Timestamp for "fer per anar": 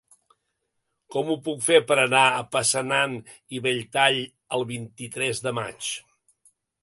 1.65-2.23